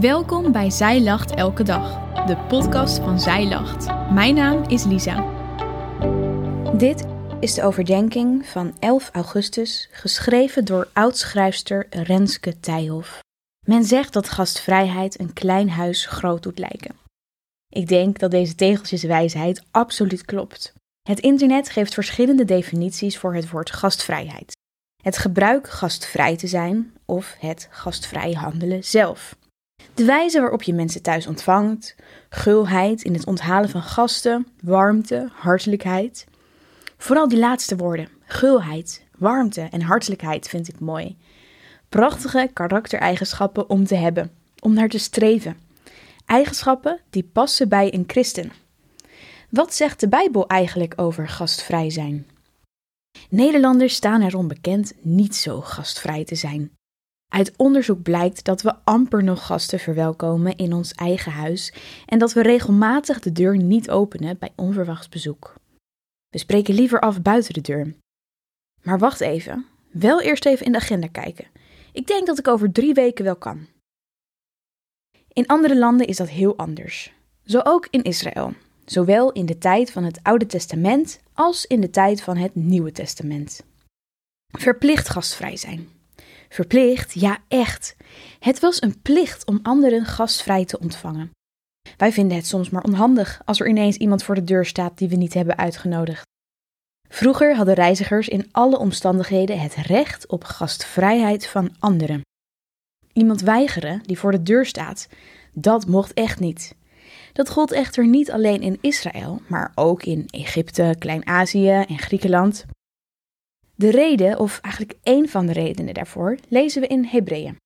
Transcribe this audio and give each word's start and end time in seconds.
Welkom 0.00 0.52
bij 0.52 0.70
Zij 0.70 1.00
Lacht 1.00 1.34
Elke 1.34 1.62
Dag, 1.62 2.14
de 2.26 2.36
podcast 2.36 2.98
van 2.98 3.20
Zij 3.20 3.48
Lacht. 3.48 3.86
Mijn 4.12 4.34
naam 4.34 4.62
is 4.68 4.84
Lisa. 4.84 5.30
Dit 6.76 7.06
is 7.40 7.54
de 7.54 7.62
overdenking 7.62 8.46
van 8.46 8.76
11 8.78 9.10
augustus, 9.12 9.88
geschreven 9.92 10.64
door 10.64 10.88
oudschrijfster 10.92 11.86
Renske 11.90 12.60
Tijhoff. 12.60 13.18
Men 13.66 13.84
zegt 13.84 14.12
dat 14.12 14.28
gastvrijheid 14.28 15.20
een 15.20 15.32
klein 15.32 15.70
huis 15.70 16.06
groot 16.06 16.42
doet 16.42 16.58
lijken. 16.58 16.96
Ik 17.68 17.88
denk 17.88 18.18
dat 18.18 18.30
deze 18.30 18.54
tegeltjeswijsheid 18.54 19.62
absoluut 19.70 20.24
klopt. 20.24 20.72
Het 21.02 21.20
internet 21.20 21.70
geeft 21.70 21.94
verschillende 21.94 22.44
definities 22.44 23.18
voor 23.18 23.34
het 23.34 23.50
woord 23.50 23.70
gastvrijheid. 23.70 24.56
Het 25.02 25.18
gebruik 25.18 25.70
gastvrij 25.70 26.36
te 26.36 26.46
zijn 26.46 26.94
of 27.04 27.36
het 27.38 27.68
gastvrij 27.70 28.32
handelen 28.32 28.84
zelf. 28.84 29.38
De 30.00 30.06
wijze 30.06 30.40
waarop 30.40 30.62
je 30.62 30.74
mensen 30.74 31.02
thuis 31.02 31.26
ontvangt, 31.26 31.94
gulheid 32.28 33.02
in 33.02 33.14
het 33.14 33.26
onthalen 33.26 33.68
van 33.68 33.82
gasten, 33.82 34.46
warmte, 34.62 35.28
hartelijkheid. 35.32 36.26
Vooral 36.96 37.28
die 37.28 37.38
laatste 37.38 37.76
woorden, 37.76 38.08
gulheid, 38.24 39.04
warmte 39.18 39.68
en 39.70 39.80
hartelijkheid 39.80 40.48
vind 40.48 40.68
ik 40.68 40.80
mooi. 40.80 41.16
Prachtige 41.88 42.50
karaktereigenschappen 42.52 43.70
om 43.70 43.86
te 43.86 43.94
hebben, 43.94 44.30
om 44.60 44.74
naar 44.74 44.88
te 44.88 44.98
streven. 44.98 45.56
Eigenschappen 46.26 47.00
die 47.10 47.30
passen 47.32 47.68
bij 47.68 47.94
een 47.94 48.04
christen. 48.06 48.52
Wat 49.50 49.74
zegt 49.74 50.00
de 50.00 50.08
Bijbel 50.08 50.46
eigenlijk 50.46 50.92
over 50.96 51.28
gastvrij 51.28 51.90
zijn? 51.90 52.26
Nederlanders 53.28 53.94
staan 53.94 54.22
erom 54.22 54.48
bekend 54.48 54.92
niet 55.00 55.36
zo 55.36 55.60
gastvrij 55.60 56.24
te 56.24 56.34
zijn. 56.34 56.70
Uit 57.30 57.56
onderzoek 57.56 58.02
blijkt 58.02 58.44
dat 58.44 58.62
we 58.62 58.74
amper 58.84 59.24
nog 59.24 59.46
gasten 59.46 59.78
verwelkomen 59.78 60.56
in 60.56 60.72
ons 60.72 60.92
eigen 60.92 61.32
huis 61.32 61.72
en 62.06 62.18
dat 62.18 62.32
we 62.32 62.42
regelmatig 62.42 63.20
de 63.20 63.32
deur 63.32 63.56
niet 63.56 63.90
openen 63.90 64.38
bij 64.38 64.52
onverwachts 64.56 65.08
bezoek. 65.08 65.54
We 66.28 66.38
spreken 66.38 66.74
liever 66.74 67.00
af 67.00 67.22
buiten 67.22 67.52
de 67.52 67.60
deur. 67.60 67.94
Maar 68.82 68.98
wacht 68.98 69.20
even, 69.20 69.66
wel 69.90 70.20
eerst 70.20 70.46
even 70.46 70.66
in 70.66 70.72
de 70.72 70.78
agenda 70.78 71.06
kijken. 71.06 71.46
Ik 71.92 72.06
denk 72.06 72.26
dat 72.26 72.38
ik 72.38 72.48
over 72.48 72.72
drie 72.72 72.94
weken 72.94 73.24
wel 73.24 73.36
kan. 73.36 73.66
In 75.32 75.46
andere 75.46 75.78
landen 75.78 76.06
is 76.06 76.16
dat 76.16 76.28
heel 76.28 76.56
anders. 76.56 77.12
Zo 77.44 77.60
ook 77.64 77.86
in 77.90 78.02
Israël, 78.02 78.52
zowel 78.84 79.32
in 79.32 79.46
de 79.46 79.58
tijd 79.58 79.92
van 79.92 80.04
het 80.04 80.22
Oude 80.22 80.46
Testament 80.46 81.20
als 81.32 81.66
in 81.66 81.80
de 81.80 81.90
tijd 81.90 82.22
van 82.22 82.36
het 82.36 82.54
Nieuwe 82.54 82.92
Testament. 82.92 83.64
Verplicht 84.48 85.08
gastvrij 85.08 85.56
zijn. 85.56 85.99
Verplicht, 86.52 87.12
ja 87.12 87.38
echt. 87.48 87.96
Het 88.38 88.60
was 88.60 88.82
een 88.82 89.00
plicht 89.02 89.46
om 89.46 89.58
anderen 89.62 90.04
gastvrij 90.04 90.64
te 90.64 90.78
ontvangen. 90.78 91.30
Wij 91.96 92.12
vinden 92.12 92.36
het 92.36 92.46
soms 92.46 92.70
maar 92.70 92.82
onhandig 92.82 93.40
als 93.44 93.60
er 93.60 93.68
ineens 93.68 93.96
iemand 93.96 94.22
voor 94.22 94.34
de 94.34 94.44
deur 94.44 94.66
staat 94.66 94.98
die 94.98 95.08
we 95.08 95.16
niet 95.16 95.34
hebben 95.34 95.58
uitgenodigd. 95.58 96.22
Vroeger 97.08 97.56
hadden 97.56 97.74
reizigers 97.74 98.28
in 98.28 98.48
alle 98.50 98.78
omstandigheden 98.78 99.60
het 99.60 99.74
recht 99.74 100.26
op 100.26 100.44
gastvrijheid 100.44 101.46
van 101.46 101.74
anderen. 101.78 102.20
Iemand 103.12 103.40
weigeren 103.40 104.02
die 104.02 104.18
voor 104.18 104.30
de 104.30 104.42
deur 104.42 104.66
staat, 104.66 105.08
dat 105.52 105.86
mocht 105.86 106.12
echt 106.12 106.40
niet. 106.40 106.74
Dat 107.32 107.50
gold 107.50 107.72
echter 107.72 108.06
niet 108.06 108.30
alleen 108.30 108.60
in 108.60 108.78
Israël, 108.80 109.42
maar 109.46 109.72
ook 109.74 110.02
in 110.02 110.26
Egypte, 110.30 110.94
Klein-Azië 110.98 111.84
en 111.88 111.98
Griekenland. 111.98 112.66
De 113.80 113.90
reden, 113.90 114.38
of 114.38 114.60
eigenlijk 114.60 114.98
één 115.02 115.28
van 115.28 115.46
de 115.46 115.52
redenen 115.52 115.94
daarvoor, 115.94 116.38
lezen 116.48 116.80
we 116.80 116.86
in 116.86 117.04
Hebreeën. 117.04 117.56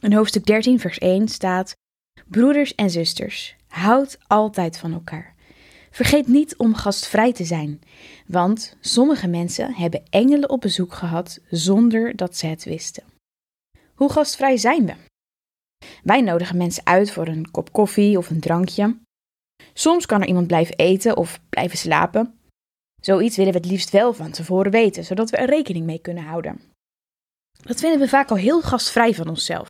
In 0.00 0.12
hoofdstuk 0.12 0.44
13, 0.46 0.80
vers 0.80 0.98
1 0.98 1.28
staat: 1.28 1.72
Broeders 2.26 2.74
en 2.74 2.90
zusters, 2.90 3.56
houd 3.68 4.18
altijd 4.26 4.78
van 4.78 4.92
elkaar. 4.92 5.34
Vergeet 5.90 6.26
niet 6.26 6.56
om 6.56 6.74
gastvrij 6.74 7.32
te 7.32 7.44
zijn, 7.44 7.80
want 8.26 8.76
sommige 8.80 9.28
mensen 9.28 9.74
hebben 9.74 10.02
engelen 10.10 10.50
op 10.50 10.60
bezoek 10.60 10.94
gehad 10.94 11.38
zonder 11.50 12.16
dat 12.16 12.36
ze 12.36 12.46
het 12.46 12.64
wisten. 12.64 13.04
Hoe 13.94 14.12
gastvrij 14.12 14.56
zijn 14.56 14.86
we? 14.86 14.94
Wij 16.02 16.20
nodigen 16.20 16.56
mensen 16.56 16.86
uit 16.86 17.10
voor 17.10 17.26
een 17.26 17.50
kop 17.50 17.72
koffie 17.72 18.18
of 18.18 18.30
een 18.30 18.40
drankje. 18.40 18.96
Soms 19.72 20.06
kan 20.06 20.20
er 20.20 20.28
iemand 20.28 20.46
blijven 20.46 20.76
eten 20.76 21.16
of 21.16 21.40
blijven 21.48 21.78
slapen. 21.78 22.38
Zoiets 23.04 23.36
willen 23.36 23.52
we 23.52 23.58
het 23.58 23.68
liefst 23.68 23.90
wel 23.90 24.12
van 24.12 24.30
tevoren 24.30 24.70
weten, 24.70 25.04
zodat 25.04 25.30
we 25.30 25.36
er 25.36 25.48
rekening 25.48 25.86
mee 25.86 25.98
kunnen 25.98 26.24
houden. 26.24 26.60
Dat 27.52 27.80
vinden 27.80 27.98
we 28.00 28.08
vaak 28.08 28.30
al 28.30 28.36
heel 28.36 28.62
gastvrij 28.62 29.14
van 29.14 29.28
onszelf. 29.28 29.68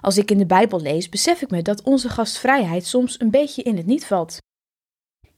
Als 0.00 0.18
ik 0.18 0.30
in 0.30 0.38
de 0.38 0.46
Bijbel 0.46 0.80
lees, 0.80 1.08
besef 1.08 1.42
ik 1.42 1.50
me 1.50 1.62
dat 1.62 1.82
onze 1.82 2.08
gastvrijheid 2.08 2.86
soms 2.86 3.20
een 3.20 3.30
beetje 3.30 3.62
in 3.62 3.76
het 3.76 3.86
niet 3.86 4.06
valt. 4.06 4.38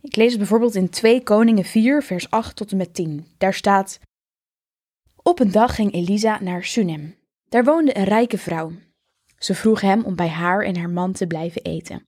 Ik 0.01 0.17
lees 0.17 0.37
bijvoorbeeld 0.37 0.75
in 0.75 0.91
2 0.91 1.23
Koningen 1.23 1.65
4, 1.65 2.03
vers 2.03 2.31
8 2.31 2.57
tot 2.57 2.71
en 2.71 2.77
met 2.77 2.95
10. 2.95 3.27
Daar 3.39 3.55
staat: 3.55 3.99
Op 5.23 5.41
een 5.41 5.51
dag 5.51 5.75
ging 5.75 5.93
Elisa 5.93 6.43
naar 6.43 6.65
Sunem. 6.65 7.17
Daar 7.49 7.65
woonde 7.65 7.97
een 7.97 8.05
rijke 8.05 8.39
vrouw. 8.39 8.73
Ze 9.39 9.55
vroeg 9.55 9.81
hem 9.81 10.05
om 10.05 10.17
bij 10.17 10.29
haar 10.29 10.63
en 10.63 10.77
haar 10.77 10.91
man 10.91 11.13
te 11.13 11.27
blijven 11.27 11.63
eten. 11.63 12.03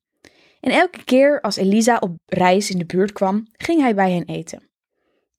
En 0.61 0.71
elke 0.71 1.05
keer 1.05 1.41
als 1.41 1.57
Elisa 1.57 1.99
op 1.99 2.17
reis 2.27 2.71
in 2.71 2.79
de 2.79 2.87
buurt 2.87 3.13
kwam, 3.13 3.47
ging 3.53 3.81
hij 3.81 3.95
bij 3.95 4.13
hen 4.13 4.25
eten. 4.25 4.71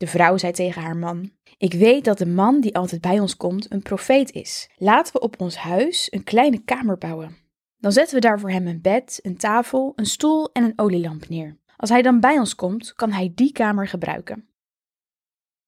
De 0.04 0.10
vrouw 0.10 0.38
zei 0.38 0.52
tegen 0.52 0.82
haar 0.82 0.98
man: 0.98 1.32
Ik 1.58 1.74
weet 1.74 2.06
dat 2.06 2.18
de 2.18 2.26
man 2.26 2.60
die 2.60 2.76
altijd 2.76 3.02
bij 3.02 3.20
ons 3.20 3.38
komt 3.38 3.72
een 3.72 3.82
profeet 3.82 4.32
is. 4.32 4.70
Laten 4.76 5.14
we 5.14 5.20
op 5.20 5.42
ons 5.42 5.58
huis 5.58 6.08
een 6.12 6.24
kleine 6.24 6.64
kamer 6.64 6.98
bouwen. 6.98 7.38
Dan 7.78 7.92
zetten 7.92 8.16
we 8.16 8.22
daar 8.22 8.40
voor 8.40 8.52
hem 8.52 8.68
een 8.68 8.82
bed, 8.82 9.20
een 9.22 9.38
tafel, 9.38 9.94
een 9.96 10.06
stoel 10.06 10.52
en 10.52 10.64
een 10.64 10.74
olielamp 10.76 11.30
neer. 11.30 11.58
Als 11.78 11.90
hij 11.90 12.02
dan 12.02 12.20
bij 12.20 12.40
ons 12.40 12.56
komt, 12.56 12.94
kan 12.94 13.12
hij 13.12 13.32
die 13.36 13.52
kamer 13.52 13.88
gebruiken. 13.88 14.50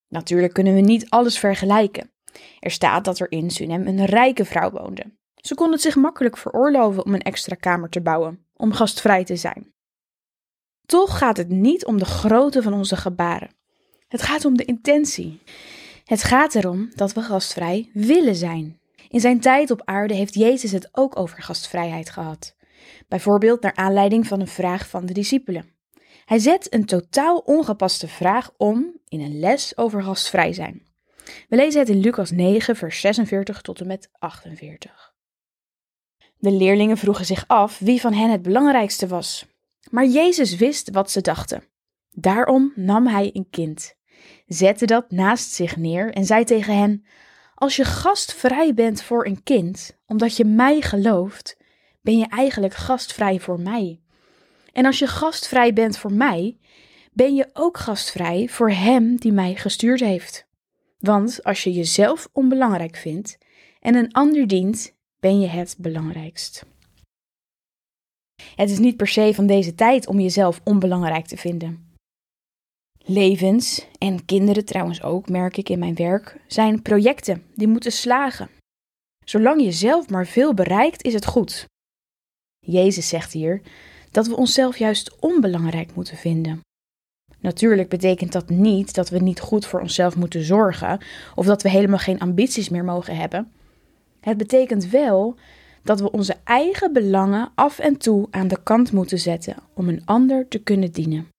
Natuurlijk 0.08 0.54
kunnen 0.54 0.74
we 0.74 0.82
niet 0.82 1.10
alles 1.10 1.40
vergelijken. 1.40 2.12
Er 2.60 2.72
staat 2.72 3.06
dat 3.06 3.20
er 3.20 3.32
in 3.32 3.50
Sunem 3.50 3.88
een 3.88 4.06
rijke 4.06 4.46
vrouw 4.46 4.72
woonde. 4.72 5.14
Ze 5.36 5.56
kon 5.56 5.72
het 5.72 5.82
zich 5.82 5.96
makkelijk 5.96 6.38
veroorloven 6.38 7.06
om 7.06 7.14
een 7.14 7.22
extra 7.22 7.56
kamer 7.56 7.90
te 7.90 8.02
bouwen, 8.02 8.46
om 8.54 8.72
gastvrij 8.72 9.24
te 9.24 9.36
zijn. 9.36 9.74
Toch 10.86 11.18
gaat 11.18 11.38
het 11.38 11.50
niet 11.50 11.86
om 11.86 11.98
de 11.98 12.06
grootte 12.06 12.62
van 12.62 12.74
onze 12.74 12.96
gebaren. 12.96 13.64
Het 14.16 14.24
gaat 14.24 14.46
om 14.46 14.58
de 14.58 14.66
intentie. 14.66 15.42
Het 16.06 16.24
gaat 16.24 16.56
erom 16.56 16.92
dat 16.94 17.14
we 17.14 17.22
gastvrij 17.22 17.90
willen 17.94 18.36
zijn. 18.36 18.80
In 19.10 19.20
zijn 19.20 19.40
tijd 19.40 19.72
op 19.72 19.82
aarde 19.86 20.14
heeft 20.14 20.34
Jezus 20.34 20.72
het 20.72 20.90
ook 20.92 21.20
over 21.20 21.42
gastvrijheid 21.42 22.10
gehad. 22.10 22.56
Bijvoorbeeld 23.08 23.62
naar 23.62 23.76
aanleiding 23.76 24.28
van 24.28 24.40
een 24.40 24.48
vraag 24.48 24.90
van 24.90 25.06
de 25.06 25.14
discipelen. 25.14 25.70
Hij 26.26 26.40
zet 26.40 26.74
een 26.74 26.86
totaal 26.86 27.38
ongepaste 27.38 28.08
vraag 28.08 28.52
om 28.58 29.00
in 29.08 29.22
een 29.22 29.40
les 29.40 29.78
over 29.78 30.04
gastvrij 30.04 30.54
zijn. 30.54 30.88
We 31.50 31.56
lezen 31.56 31.80
het 31.80 31.90
in 31.90 32.00
Lucas 32.00 32.32
9, 32.32 32.76
vers 32.76 33.00
46 33.02 33.62
tot 33.62 33.80
en 33.80 33.88
met 33.88 34.10
48. 34.12 35.14
De 36.38 36.52
leerlingen 36.52 36.98
vroegen 36.98 37.26
zich 37.26 37.48
af 37.48 37.80
wie 37.80 38.02
van 38.02 38.14
hen 38.14 38.32
het 38.32 38.42
belangrijkste 38.42 39.08
was. 39.08 39.46
Maar 39.90 40.06
Jezus 40.06 40.56
wist 40.56 40.92
wat 40.92 41.12
ze 41.12 41.22
dachten. 41.22 41.64
Daarom 42.18 42.72
nam 42.76 43.08
hij 43.08 43.30
een 43.34 43.48
kind, 43.50 43.96
zette 44.46 44.86
dat 44.86 45.12
naast 45.12 45.52
zich 45.52 45.78
neer 45.78 46.14
en 46.14 46.26
zei 46.26 46.44
tegen 46.44 46.78
hen: 46.78 47.06
Als 47.56 47.76
je 47.76 47.84
gastvrij 47.84 48.74
bent 48.74 49.02
voor 49.02 49.26
een 49.26 49.44
kind, 49.44 49.98
omdat 50.06 50.38
je 50.38 50.46
mij 50.46 50.82
gelooft, 50.82 51.58
ben 52.02 52.18
je 52.18 52.28
eigenlijk 52.28 52.74
gastvrij 52.74 53.40
voor 53.40 53.60
mij. 53.60 54.00
En 54.74 54.86
als 54.86 55.00
je 55.00 55.08
gastvrij 55.08 55.74
bent 55.74 55.98
voor 55.98 56.14
mij, 56.14 56.58
ben 57.14 57.36
je 57.36 57.50
ook 57.54 57.78
gastvrij 57.78 58.48
voor 58.50 58.72
Hem 58.72 59.16
die 59.16 59.32
mij 59.32 59.56
gestuurd 59.56 60.00
heeft. 60.00 60.48
Want 61.00 61.44
als 61.44 61.64
je 61.64 61.72
jezelf 61.72 62.30
onbelangrijk 62.32 62.96
vindt 62.96 63.38
en 63.80 63.96
een 63.96 64.12
ander 64.12 64.48
dient, 64.48 64.96
ben 65.20 65.40
je 65.40 65.48
het 65.48 65.76
belangrijkst. 65.78 66.66
Het 68.56 68.70
is 68.70 68.80
niet 68.80 68.98
per 68.98 69.08
se 69.08 69.34
van 69.34 69.48
deze 69.48 69.76
tijd 69.76 70.08
om 70.08 70.20
jezelf 70.20 70.62
onbelangrijk 70.64 71.26
te 71.26 71.38
vinden. 71.38 71.85
Levens, 73.08 73.88
en 73.98 74.26
kinderen 74.26 74.66
trouwens 74.66 75.04
ook, 75.04 75.30
merk 75.30 75.58
ik 75.58 75.70
in 75.70 75.80
mijn 75.80 75.96
werk, 75.96 76.38
zijn 76.48 76.82
projecten 76.82 77.44
die 77.56 77.68
moeten 77.68 77.92
slagen. 77.92 78.50
Zolang 79.26 79.62
je 79.62 79.72
zelf 79.72 80.10
maar 80.10 80.26
veel 80.26 80.54
bereikt, 80.54 81.04
is 81.04 81.14
het 81.14 81.26
goed. 81.26 81.66
Jezus 82.60 83.08
zegt 83.08 83.34
hier 83.34 83.62
dat 84.12 84.28
we 84.28 84.36
onszelf 84.36 84.78
juist 84.78 85.16
onbelangrijk 85.20 85.96
moeten 85.96 86.18
vinden. 86.18 86.60
Natuurlijk 87.40 87.90
betekent 87.90 88.32
dat 88.32 88.50
niet 88.50 88.94
dat 88.94 89.10
we 89.10 89.20
niet 89.20 89.40
goed 89.40 89.66
voor 89.66 89.82
onszelf 89.82 90.16
moeten 90.16 90.44
zorgen 90.44 91.00
of 91.36 91.46
dat 91.46 91.62
we 91.62 91.70
helemaal 91.70 91.98
geen 91.98 92.20
ambities 92.20 92.70
meer 92.70 92.84
mogen 92.84 93.18
hebben. 93.18 93.52
Het 94.20 94.38
betekent 94.38 94.90
wel 94.90 95.36
dat 95.84 96.00
we 96.00 96.12
onze 96.12 96.36
eigen 96.44 96.94
belangen 96.94 97.52
af 97.56 97.80
en 97.80 97.98
toe 97.98 98.28
aan 98.32 98.48
de 98.48 98.64
kant 98.64 98.92
moeten 98.92 99.20
zetten 99.20 99.56
om 99.74 99.90
een 99.90 100.06
ander 100.06 100.48
te 100.48 100.60
kunnen 100.60 100.92
dienen. 100.92 101.34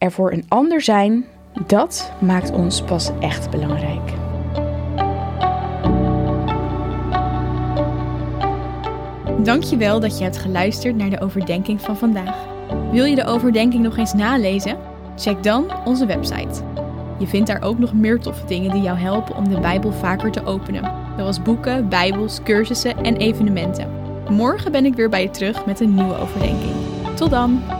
Er 0.00 0.12
voor 0.12 0.32
een 0.32 0.44
ander 0.48 0.80
zijn, 0.80 1.24
dat 1.66 2.12
maakt 2.20 2.52
ons 2.52 2.82
pas 2.82 3.10
echt 3.18 3.50
belangrijk. 3.50 4.12
Dankjewel 9.42 10.00
dat 10.00 10.18
je 10.18 10.24
hebt 10.24 10.38
geluisterd 10.38 10.96
naar 10.96 11.10
de 11.10 11.20
overdenking 11.20 11.80
van 11.80 11.96
vandaag. 11.96 12.36
Wil 12.92 13.04
je 13.04 13.14
de 13.14 13.24
overdenking 13.24 13.82
nog 13.82 13.96
eens 13.96 14.12
nalezen? 14.12 14.78
Check 15.16 15.42
dan 15.42 15.84
onze 15.84 16.06
website. 16.06 16.62
Je 17.18 17.26
vindt 17.26 17.46
daar 17.46 17.62
ook 17.62 17.78
nog 17.78 17.94
meer 17.94 18.20
toffe 18.20 18.46
dingen 18.46 18.70
die 18.70 18.82
jou 18.82 18.98
helpen 18.98 19.36
om 19.36 19.48
de 19.48 19.60
Bijbel 19.60 19.92
vaker 19.92 20.30
te 20.30 20.44
openen. 20.44 20.92
Zoals 21.16 21.42
boeken, 21.42 21.88
bijbels, 21.88 22.42
cursussen 22.42 22.96
en 22.96 23.16
evenementen. 23.16 23.90
Morgen 24.30 24.72
ben 24.72 24.84
ik 24.84 24.94
weer 24.94 25.08
bij 25.08 25.22
je 25.22 25.30
terug 25.30 25.66
met 25.66 25.80
een 25.80 25.94
nieuwe 25.94 26.16
overdenking. 26.16 26.74
Tot 27.14 27.30
dan! 27.30 27.79